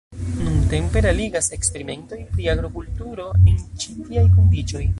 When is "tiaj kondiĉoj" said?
4.09-4.85